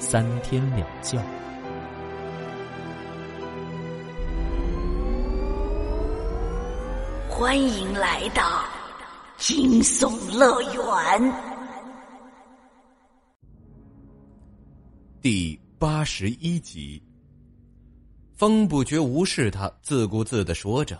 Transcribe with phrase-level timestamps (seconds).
[0.00, 1.22] 三天两觉。
[7.28, 8.64] 欢迎来到
[9.36, 11.32] 惊悚乐园
[15.20, 17.00] 第八十一集。
[18.32, 20.98] 风不觉无视他，自顾自的说着。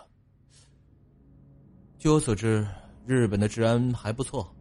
[1.97, 2.67] 据我所知，
[3.07, 4.55] 日本的治安还不错，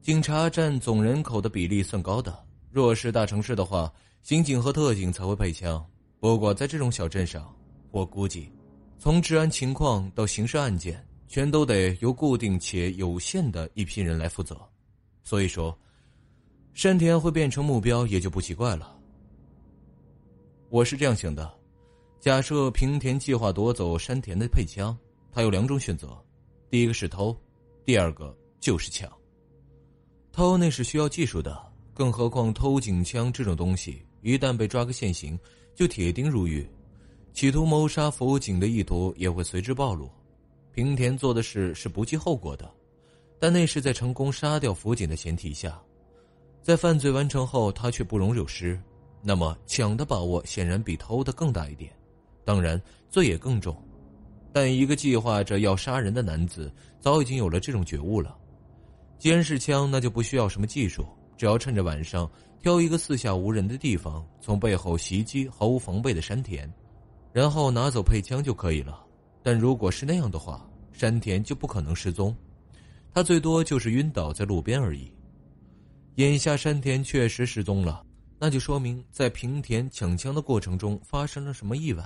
[0.00, 2.47] 警察占总人口的比例算高的。
[2.70, 5.84] 若是大城市的话，刑警和特警才会配枪。
[6.20, 7.54] 不过在这种小镇上，
[7.90, 8.52] 我估计，
[8.98, 14.58] 从治安情况到刑事案件，全都得由固定且有限的一批人来负责。
[15.24, 15.76] 所以说，
[16.74, 18.98] 山田会变成目标也就不奇怪了。
[20.68, 21.50] 我是这样想的：
[22.20, 24.96] 假设平田计划夺走山田的配枪，
[25.32, 26.16] 他有两种选择。
[26.70, 27.34] 第一个是偷，
[27.84, 29.10] 第二个就是抢。
[30.32, 31.67] 偷那是需要技术的，
[31.98, 35.36] 更何况偷警枪这种东西，一旦被抓个现行，
[35.74, 36.64] 就铁定入狱。
[37.32, 40.08] 企图谋杀辅警的意图也会随之暴露。
[40.72, 42.70] 平田做的事是不计后果的，
[43.40, 45.76] 但那是在成功杀掉辅警的前提下，
[46.62, 48.80] 在犯罪完成后，他却不容有失。
[49.20, 51.90] 那么抢的把握显然比偷的更大一点，
[52.44, 53.76] 当然罪也更重。
[54.52, 58.38] 但一个计划着要杀人的男子早已经有了这种觉悟了。
[59.18, 61.04] 既然是枪那就不需要什么技术，
[61.38, 66.70] 只要趁着晚上挑一个四下无人的地方，从背后袭击毫无防备的山田，
[67.32, 69.02] 然后拿走配枪就可以了。
[69.42, 72.36] 但如果是那样的话，山田就不可能失踪，
[73.14, 75.10] 他最多就是晕倒在路边而已。
[76.16, 78.04] 眼下山田确实失踪了，
[78.40, 82.04] 那就说明在平田抢枪的过程中发生了什么意外。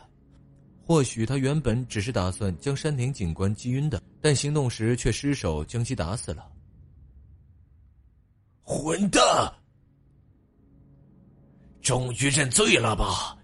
[0.85, 6.47] 或许他原本只是打算将山田警官击晕的，但行动时却失手将其打死了。
[8.63, 9.21] 混蛋！
[11.81, 13.37] 终于认罪了吧？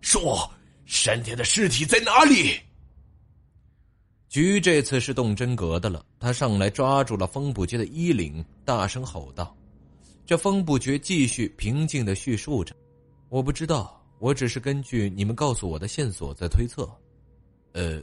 [0.00, 0.50] 说，
[0.84, 2.58] 山田的尸体在哪里？
[4.28, 9.56] 菊这次是动真格的了，他上来抓住了风不绝的衣领，大声吼道
[10.24, 12.74] ：“这风不绝继续平静的叙述着，
[13.28, 16.86] 我不知道。”我只是根据你们告诉我的线索在推测，
[17.72, 18.02] 呃，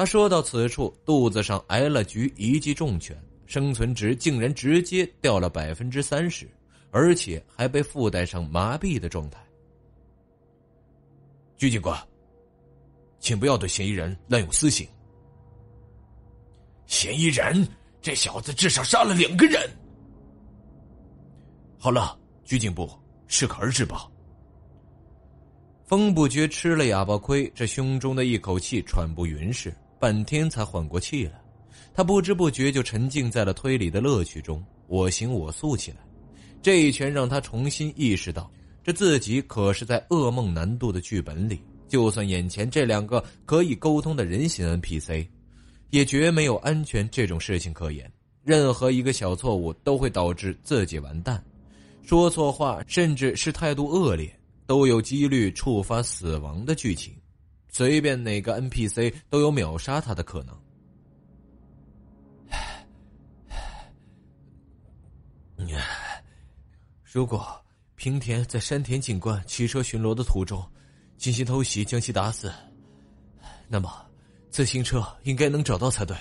[0.00, 6.48] 他说到此处，肚子上挨了局一记重拳，生存值竟然直接掉了百分之三十，
[6.90, 9.38] 而且还被附带上麻痹的状态。
[11.58, 12.02] 鞠警官，
[13.18, 14.88] 请不要对嫌疑人滥用私刑。
[16.86, 17.68] 嫌疑人，
[18.00, 19.60] 这小子至少杀了两个人。
[21.78, 22.90] 好了，鞠警部，
[23.26, 24.10] 适可而止吧。
[25.84, 31.40] 风不觉吃了哑巴亏，这胸中的一口气喘不匀实，半天才缓过气来。
[31.92, 35.98] 他不知不觉就沉浸在了推理的乐趣中，我行我素起来。
[36.62, 38.50] 这一拳让他重新意识到，
[38.82, 41.60] 这自己可是在噩梦难度的剧本里。
[41.86, 45.26] 就算眼前这两个可以沟通的人形 NPC，
[45.90, 48.10] 也绝没有安全这种事情可言。
[48.42, 51.42] 任何一个小错误都会导致自己完蛋。
[52.02, 54.34] 说错话，甚至是态度恶劣，
[54.66, 57.12] 都有几率触发死亡的剧情。
[57.70, 60.56] 随便哪个 NPC 都有秒杀他的可能。
[67.02, 67.44] 如果
[67.96, 70.64] 平田在山田警官骑车巡逻的途中
[71.16, 72.52] 进行偷袭，将其打死，
[73.68, 73.92] 那么
[74.48, 76.16] 自行车应该能找到才对。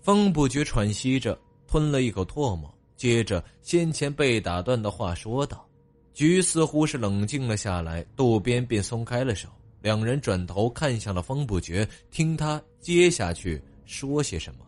[0.00, 1.36] 风不觉喘息着，
[1.66, 2.72] 吞了一口唾沫。
[2.96, 5.68] 接着，先前被打断的话说道
[6.14, 9.48] ：“菊似乎是冷静了下来，渡边便松开了手，
[9.86, 14.66] 两人转头看向了方不觉，听他接下去说些什么。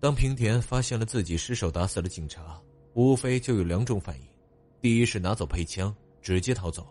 [0.00, 2.58] 当平田发现了自己失手打死了警察，
[2.94, 4.26] 无非就有两种反应：
[4.80, 6.82] 第一是拿走配枪直接逃走；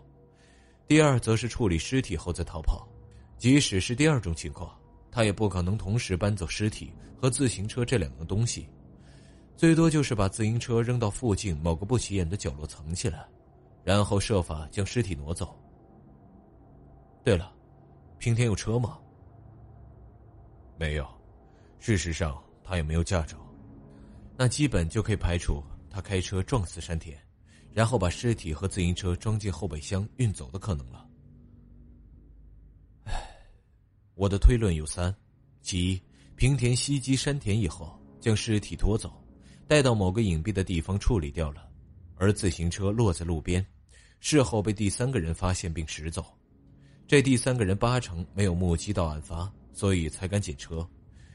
[0.86, 2.86] 第二则是处理尸体后再逃跑。
[3.36, 4.72] 即使是第二种情况，
[5.10, 8.68] 他也不可能同时搬走尸体和自行车这两样东西。”
[9.58, 13.26] 最多就是把自行车扔到附近某个不起眼的角落藏起来，
[13.82, 15.56] 然后设法将尸体挪走。
[17.22, 17.52] 对了，
[18.18, 18.98] 平田有车吗？
[20.78, 21.06] 没有，
[21.78, 23.36] 事实上他也没有驾照，
[24.36, 27.18] 那基本就可以排除他开车撞死山田，
[27.72, 31.06] 然后把尸体和自行车装进后备箱运走的可能了。
[33.04, 33.12] 唉，
[34.14, 35.14] 我的推论有三：
[35.60, 36.02] 其一，
[36.36, 39.22] 平田袭击山田以后，将尸体拖走，
[39.68, 41.68] 带到某个隐蔽的地方处理掉了，
[42.16, 43.64] 而自行车落在路边，
[44.20, 46.24] 事后被第三个人发现并拾走。
[47.10, 50.88] 这第三个人八成没有目击到案发，所以才敢捡车。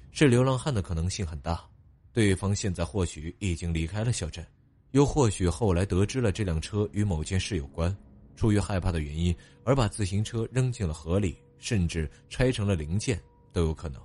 [0.09, 1.67] 是流浪汉的可能性很大，
[2.13, 4.41] 对方现在或许已经离开了小镇，
[4.91, 7.93] 又或许后来得知了这辆车与某件事有关，
[8.37, 9.35] 出于害怕的原因
[9.65, 14.01] 而把自行车扔进了河里，甚至拆成了零件都有可能。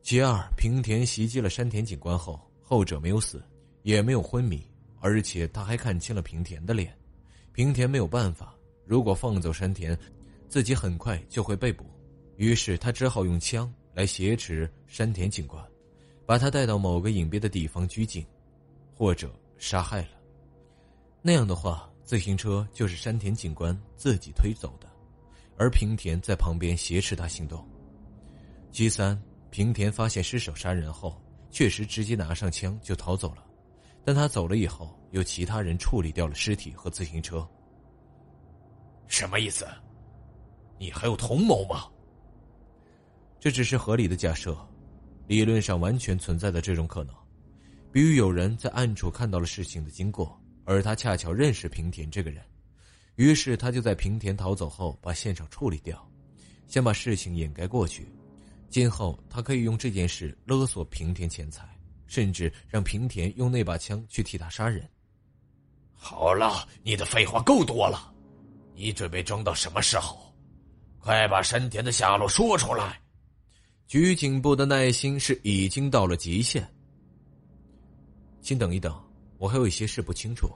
[0.00, 3.44] 其二，平田袭击了山田警官后，后者没有死，
[3.82, 4.66] 也没有昏迷，
[5.00, 6.96] 而且他还看清了平田的脸。
[7.52, 8.54] 平田没有办法，
[8.86, 9.94] 如果放走山田，
[10.54, 11.84] 自己很快就会被捕，
[12.36, 13.74] 于是他只好用枪。
[13.92, 15.60] 来挟持山田警官，
[16.24, 18.24] 把他带到某个隐蔽的地方拘禁，
[18.94, 19.28] 或者
[19.58, 20.10] 杀害了。
[21.20, 24.88] 那样的话，自行车就是山田警官自己推走的，
[25.58, 27.68] 而平田在旁边挟持他行动。
[28.70, 33.44] 其三，平田发现失手杀人后，确实直接拿上枪就逃走了，
[34.04, 37.44] 但他走了以后，有其他人处理掉了尸体和自行车。
[39.08, 39.66] 什么意思？
[40.78, 41.86] 你还有同谋吗？
[43.40, 44.56] 这只是合理的假设，
[45.26, 47.14] 理论上完全存在的这种可能。
[47.92, 52.42] 比如有人在暗处看到了事情的经过，而他恰巧认识平田这个人，
[53.16, 56.10] 于是他就在平田逃走后把现场处理掉，
[56.66, 58.08] 先把事情掩盖过去。
[58.70, 61.68] 今后他可以用这件事勒索平田钱财，
[62.08, 64.88] 甚至让平田用那把枪去替他杀人。
[65.92, 68.12] 好了，你的废话够多了，
[68.74, 70.33] 你准备装到什么时候？
[71.04, 72.98] 快把山田的下落说出来！
[73.86, 76.66] 局警部的耐心是已经到了极限。
[78.40, 78.98] 请等一等，
[79.36, 80.48] 我还有一些事不清楚。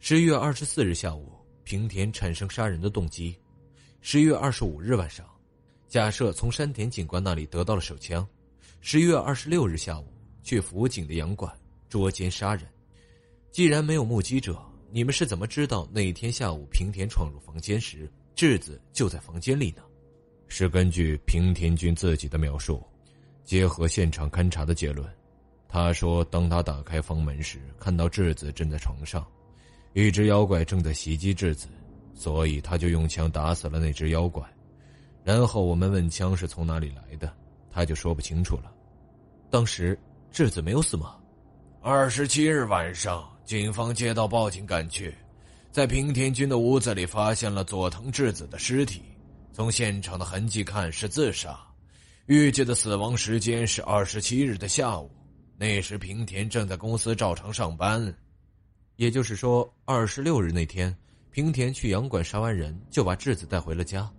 [0.00, 1.30] 十一月二十四日下午，
[1.62, 3.32] 平田产生杀人的动机；
[4.00, 5.24] 十一月二十五日晚上，
[5.86, 8.26] 假设从山田警官那里得到了手枪；
[8.80, 10.12] 十一月二十六日下午，
[10.42, 11.56] 去辅警的洋馆
[11.88, 12.66] 捉奸杀人。
[13.52, 14.60] 既然没有目击者，
[14.90, 19.82] 你们是怎么知道那一天下午平田闯入房间时，智子就在房间里呢？
[20.48, 22.82] 是根据平田君自己的描述，
[23.44, 25.06] 结合现场勘查的结论。
[25.68, 29.26] 他说，当他打开房门时，看到智子正在床上，
[29.92, 31.68] 一只妖怪正在袭击智子，
[32.14, 34.42] 所以他就用枪打死了那只妖怪。
[35.22, 37.30] 然后我们问枪是从哪里来的，
[37.70, 38.72] 他就说不清楚了。
[39.50, 39.98] 当时
[40.32, 41.14] 智子没有死吗？
[41.82, 45.14] 二十七日晚上，警方接到报警赶去，
[45.72, 49.02] 在平田君的屋子里发现了佐藤智子的尸体。
[49.52, 51.58] 从现场的痕迹看是自杀，
[52.26, 55.10] 预计的死亡时间是二十七日的下午。
[55.56, 58.12] 那时平田正在公司照常上班，
[58.96, 60.96] 也就是说，二十六日那天，
[61.30, 64.10] 平田去洋馆杀完人，就把智子带回了家。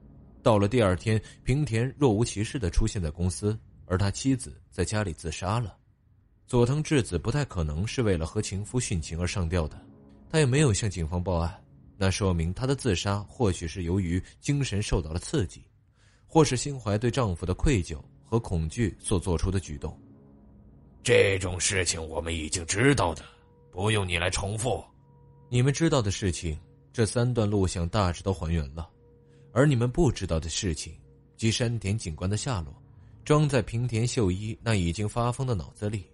[0.43, 3.57] 到了第二天，平田若无其事的出现在公司，
[3.87, 5.75] 而他妻子在家里自杀了。
[6.45, 9.81] 佐藤智子不太可能是为了和情夫殉情而上吊的，
[10.31, 11.53] 他也没有向警方报案。
[11.97, 15.63] 那说明她的自杀或许是由于精神受到了刺激，
[16.25, 19.95] 或是心怀对丈夫的愧疚和恐惧所做出的举动。
[21.03, 23.23] 这种事情我们已经知道的，
[23.71, 24.83] 不用你来重复。
[25.49, 26.57] 你们知道的事情，
[26.93, 28.89] 这三段录像大致都还原了，
[29.51, 30.93] 而你们不知道的事情，
[31.35, 32.73] 及山田警官的下落，
[33.25, 36.05] 装在平田秀一那已经发疯的脑子里，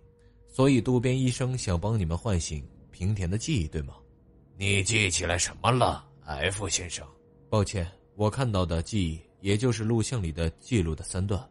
[0.49, 3.93] 所以渡边医生想帮你们唤醒平田的记忆，对吗？
[4.59, 7.07] 你记起来什么了，F 先生？
[7.47, 11.47] 抱歉，我看到的记忆也就是录像里的记录的三段，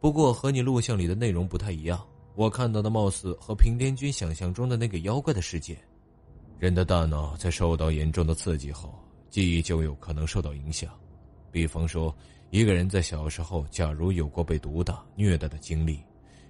[0.00, 2.04] 不过和你录像里的内容不太一样。
[2.34, 5.78] 我看到的貌似和平田君想象中的那个妖怪的世界。
[6.58, 8.92] 人的大脑在受到严重的刺激后，
[9.30, 10.92] 记忆就有可能受到影响。
[11.52, 12.12] 比方说，
[12.50, 16.00] 一个人在小时候假如有过被毒打、虐待的经历，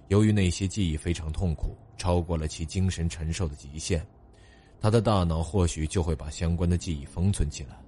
[0.07, 4.03] 由于那些记忆非常痛苦，超过了其精神承受的极限。
[4.83, 7.81] 他的大脑或许就会把相关的记忆封存起来，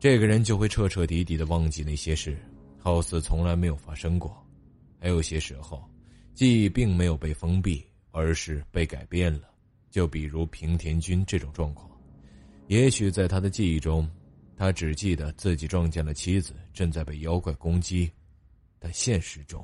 [0.00, 2.38] 这个人就会彻彻底底的忘记那些事，
[2.78, 4.34] 好似从来没有发生过。
[4.98, 5.84] 还有些时候，
[6.32, 9.42] 记忆并没有被封闭，而是被改变了。
[9.90, 11.86] 就比如平田君这种状况，
[12.68, 14.08] 也许在他的记忆中，
[14.56, 18.10] 他只记得自己撞见了妻子正在被妖怪攻击，
[18.78, 19.62] 但现实中。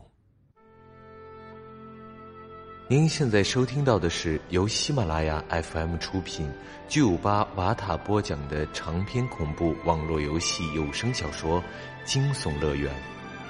[2.87, 6.47] 您现在收听到的是由喜马拉雅 FM 出品、
[6.87, 11.63] 九五八瓦塔播讲的长篇恐怖网络游戏有声小说
[12.05, 12.95] 《惊悚乐园》，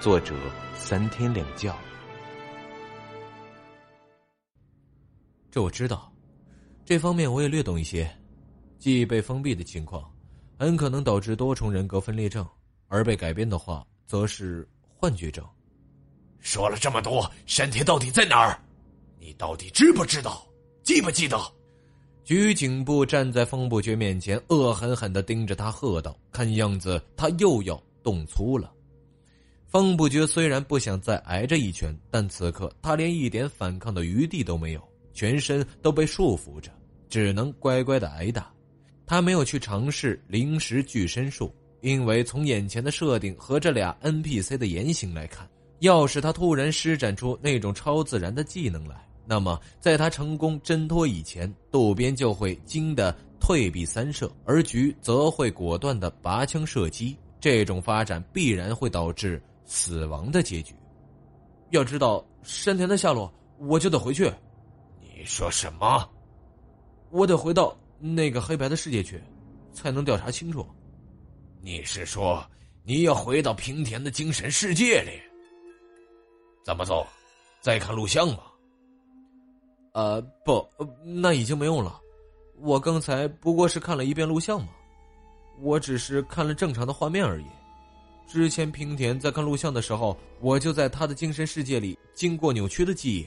[0.00, 0.36] 作者
[0.76, 1.74] 三天两觉。
[5.50, 6.12] 这我知道，
[6.84, 8.08] 这方面我也略懂一些。
[8.78, 10.08] 记忆被封闭的情况，
[10.56, 12.44] 很可能导致多重人格分裂症；
[12.86, 15.44] 而被改变的话，则是幻觉症。
[16.38, 18.60] 说了这么多，山田到底在哪儿？
[19.24, 20.46] 你到底知不知道？
[20.82, 21.40] 记不记得？
[22.24, 28.70] 菊景部站在风不觉面前，恶狠狠的盯着他，喝道：“看样子他又要动粗了。”
[29.66, 34.88] 风不觉虽然不想再挨着一拳，但此刻他连一点反抗的余地都没有。
[35.14, 36.70] 全身都被束缚着，
[37.08, 38.52] 只能乖乖的挨打。
[39.06, 41.50] 他没有去尝试临时具身术，
[41.80, 57.16] 因为从眼前的设定和这俩 NPC 的言行来看，要是他突然施展出那种超自然的技能来，那么在他成功挣脱以前，渡边就会惊得退避三舍，而菊则会果断的拔枪射击。
[57.40, 60.74] 这种发展必然会导致死亡的结局。
[61.70, 64.32] 要知道山田的下落，我就得回去。
[65.00, 66.08] 你说什么？
[67.10, 69.22] 我得回到那个黑白的世界去，
[69.72, 70.66] 才能调查清楚。
[71.60, 72.42] 你是说
[72.82, 75.20] 你要回到平田的精神世界里？
[76.64, 77.06] 怎么走？
[77.60, 78.38] 再看录像吗？
[79.94, 80.64] 呃，不，
[81.02, 82.00] 那已经没用了。
[82.58, 84.68] 我刚才不过是看了一遍录像嘛，
[85.60, 87.46] 我只是看了正常的画面而已。
[88.26, 93.26] 之前平田在看录像的时候，我就在他的精神世界里经过扭曲的记忆，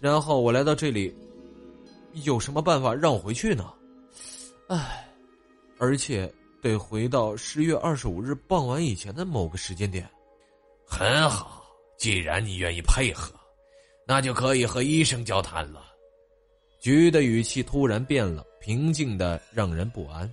[0.00, 1.14] 然后我来到这里。
[2.24, 3.70] 有什么办法让我回去呢？
[4.68, 5.06] 唉，
[5.76, 6.32] 而且
[6.62, 10.08] 得回到十月二十五日傍晚以前的某个时间点。
[10.86, 11.62] 很好，
[11.98, 13.34] 既然你愿意配合，
[14.06, 15.82] 那就可以和医生交谈了。
[16.80, 20.32] 菊的语气突然变了，平静的让人不安。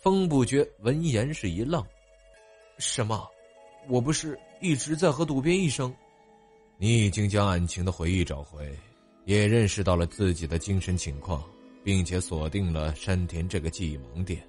[0.00, 1.84] 风不觉闻言是一愣
[2.78, 3.28] ：“什么？
[3.88, 5.94] 我不是一直在和渡边医生？
[6.78, 8.68] 你已经将案情的回忆找回。”
[9.24, 11.40] 也认识到了自己的精神情况，
[11.84, 14.44] 并且锁定了山田这个记忆盲点，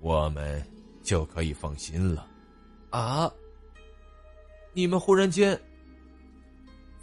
[0.00, 0.62] 我们
[1.02, 2.28] 就可以放心了。
[2.90, 3.32] 啊！
[4.74, 5.58] 你们忽然间，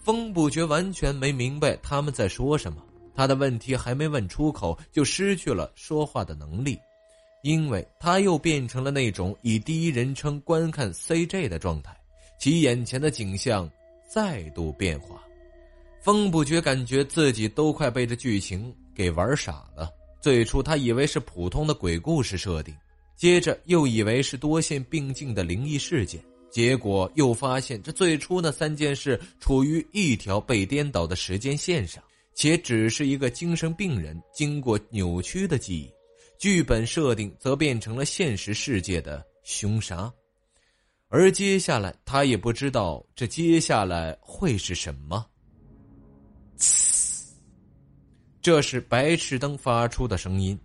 [0.04, 2.86] 风不觉完全没明白他们在说什么。
[3.18, 6.78] 他的问题还没问出口，就失去了说话的能力，
[7.42, 11.98] 因为他又变成了那种以第一人称观看 CJ 的状态，
[12.40, 13.68] 其眼前的景象
[14.08, 15.20] 再度变化。
[16.00, 19.90] 风不觉感觉自己都快被这剧情给玩傻了。
[20.22, 22.72] 最初他以为是普通的鬼故事设定，
[23.16, 26.22] 接着又以为是多线并进的灵异事件，
[26.52, 32.04] 结果又发现这最初那三件事处于一条被颠倒的时间线上，
[32.38, 35.92] 且只是一个精神病人经过扭曲的记忆，
[36.38, 40.14] 剧本设定则变成了现实世界的凶杀，
[41.08, 45.26] 而接下来他也不知道这接下来会是什么。
[48.40, 50.58] 这是白炽灯发出的声音，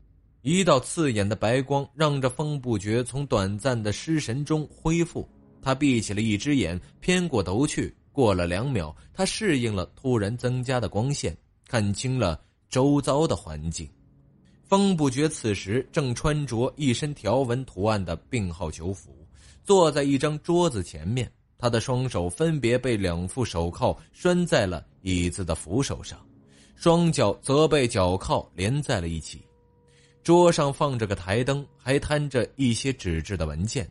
[0.43, 5.27] 一道刺眼的白光让这风不觉从短暂的失神中恢复。
[5.63, 7.95] 他闭起了一只眼，偏过头去。
[8.13, 11.35] 过了两秒，他适应了突然增加的光线，
[11.73, 12.39] 看清了
[12.69, 13.89] 周遭的环境。
[14.63, 19.27] 风不觉此时正穿着一身条纹图案的病号囚服，
[19.65, 21.33] 坐在一张桌子前面。
[21.57, 26.19] 他的双手分别被两副手铐拴在了椅子的扶手上，
[26.75, 29.41] 双脚则被脚铐连在了一起。
[30.23, 33.91] 桌上放着个台灯，还摊着一些纸质的文件。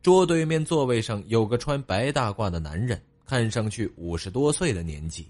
[0.00, 5.28] 桌对面座位上有个穿白大褂的男人，看上去五十多岁的年纪，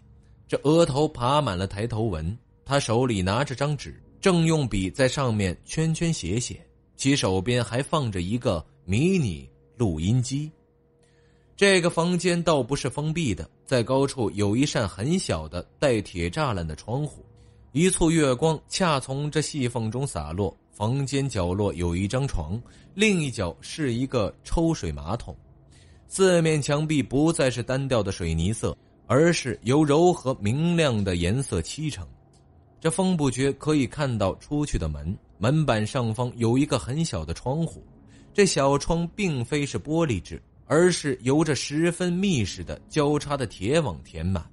[0.48, 2.36] 这额头爬满了抬头纹。
[2.64, 6.60] 他手里拿着张纸，正用笔在上面圈圈写写，
[6.96, 10.50] 其手边还放着一个迷你录音机。
[11.56, 17.24] 这个房间倒不是封闭的，在高处有一扇很小的带铁栅栏的窗户，
[17.72, 20.56] 一簇月光恰从这细缝中洒落。
[20.70, 22.60] 房间角落有一张床，
[22.94, 25.36] 另一角是一个抽水马桶，
[26.06, 28.76] 四面墙壁不再是单调的水泥色，
[29.08, 32.06] 而是由柔和明亮的颜色漆成。
[32.80, 37.84] 这风不觉可以看到出去的门，门板上方有一个很小的窗户，
[38.32, 40.40] 这小窗并非是玻璃制。
[40.70, 44.44] 而是由着十分密实的交叉的铁网填满，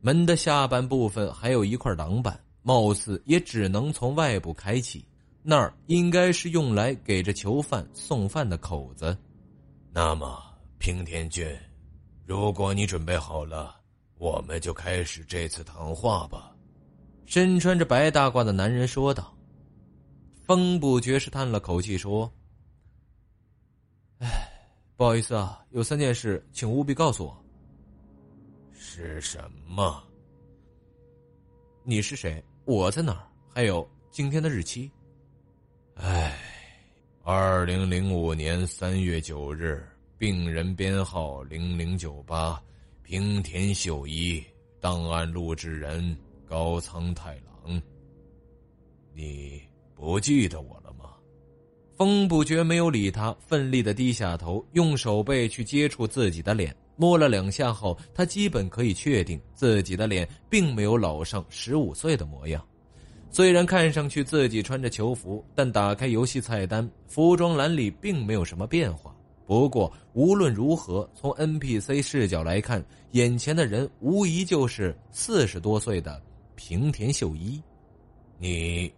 [0.00, 5.04] 门的下半部分还有一块挡板，貌似也只能从外部开启。
[5.42, 9.18] 那儿应该是用来给这囚犯送饭的口子。
[9.92, 10.40] 那么，
[10.78, 11.44] 平田君，
[12.24, 13.77] 如果你准备好了，
[14.18, 16.54] 我们就开始这次谈话吧。”
[17.26, 19.34] 身穿着白大褂的男人说道。
[20.44, 22.32] 风不觉是叹了口气说
[24.20, 24.28] ：“唉。”
[24.96, 27.44] 不好意思啊，有三件事，请务必告诉我。
[28.72, 30.02] 是什么？
[31.84, 32.42] 你是谁？
[32.64, 33.28] 我在哪儿？
[33.54, 34.90] 还有今天的日期？
[35.94, 36.36] 哎，
[37.22, 42.60] 二零零五年三月九日，病人编号零零九八，
[43.08, 44.44] 平田秀一，
[44.82, 46.14] 档案录制人
[46.46, 47.80] 高仓太郎。
[49.14, 49.62] 你
[49.94, 51.14] 不记得我了吗？
[51.96, 62.62] 风不觉没有理他，奋力的低下头，用手背去接触自己的脸，摸了两下后，他基本可以确定自己的脸并没有老上十五岁的模样。
[63.30, 69.16] 虽然看上去自己穿着囚服，但打开游戏菜单，服装栏里并没有什么变化。
[69.48, 76.22] 不过无论如何，从 NPC 视角来看，眼前的人无疑就是四十多岁的
[76.54, 77.58] 平田秀一。
[78.38, 78.92] 你，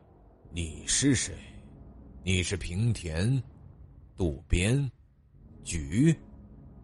[0.53, 1.33] 你是谁？
[2.25, 3.41] 你是平田，
[4.17, 4.91] 渡边，
[5.63, 6.13] 菊，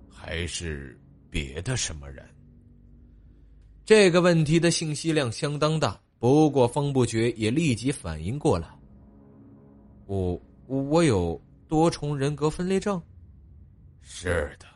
[0.09, 0.97] 还是
[1.29, 2.25] 别的什么人？
[3.85, 8.69] 这个问题的信息量相当大，不过风不觉也立即反应过来。
[10.07, 13.03] 我我有多重人格分裂症。
[14.09, 14.67] 是的，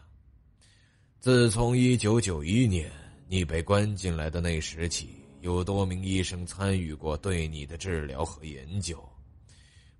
[1.21, 2.91] 自从一九九一年
[3.29, 9.03] 你被关进来的那时起，有多名医生参与过对你的治疗和研究。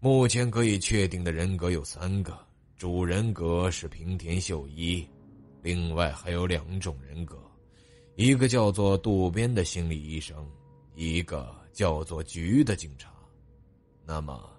[0.01, 2.37] 目前可以确定的人格有三个，
[2.77, 5.07] 主人格是平田秀一，
[5.63, 7.39] 另外还有两种人格，
[8.17, 10.45] 一个叫做渡边的心理医生，
[10.97, 13.09] 一个叫做菊的警察。
[14.05, 14.51] 那么，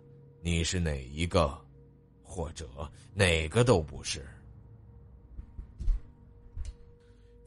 [0.41, 1.55] 你是哪一个，
[2.23, 2.65] 或者
[3.13, 4.25] 哪个都不是？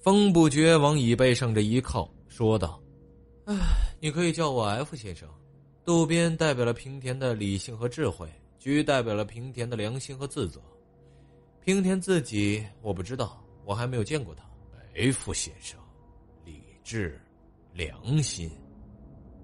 [0.05, 2.79] 风不觉往椅背上这一靠，说道
[3.49, 3.55] ：“唉，
[4.03, 5.27] 你可以叫我 F 先生。”
[5.83, 10.61] 渡边代表了平田的理性和智慧，菊代表了平田的良心和自责。
[11.65, 14.45] 平田自己我不知道，我还没有见过他。
[14.95, 15.81] F 先生，
[16.45, 17.19] 理智、
[17.73, 18.51] 良心，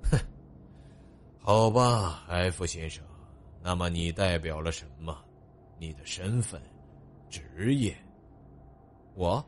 [0.03, 0.19] 哼，
[1.39, 3.03] 好吧，F 先生，
[3.63, 5.17] 那么你代表了什么？
[5.79, 6.61] 你的身份、
[7.31, 7.97] 职业？
[9.15, 9.43] 我，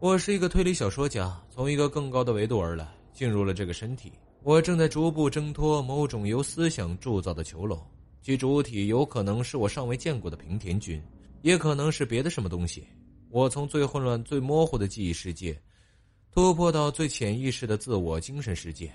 [0.00, 4.12] 我是一个推理小说家，从一个更高的维度而来，进入了这个身体。
[4.44, 7.84] 我正在逐步挣脱某种由思想铸造的囚笼，
[8.22, 11.02] 其主体有可能是我尚未见过的平田君，
[11.42, 12.86] 也可能是别的什么东西。
[13.28, 15.60] 我从最混乱、最模糊的记忆世界，
[16.30, 18.92] 突破到最潜意识的自我精神世界，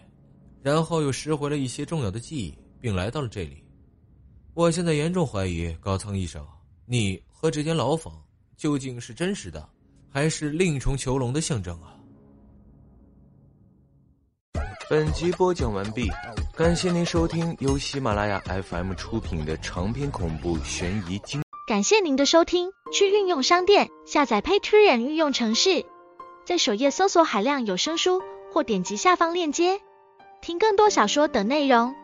[0.61, 3.61] 然后又拾回了一些重要的记忆，并来到了这里。
[4.53, 6.47] 我现在严重怀疑高仓医生，
[6.85, 8.23] 你和这间牢房
[8.55, 9.67] 究竟是真实的，
[10.13, 11.97] 还是另一重囚笼的象征啊？
[14.87, 16.07] 本集播讲完毕，
[16.55, 21.41] 感谢您收听由喜马拉雅 FM 出品的长篇恐怖悬疑惊。
[21.67, 25.83] 感谢您的收听，去运用商店下载 Patreon 运用城市，
[26.45, 28.21] 在首页搜索海量有声书，
[28.51, 29.81] 或点击下方链接
[30.43, 31.95] 听更多小说等内容。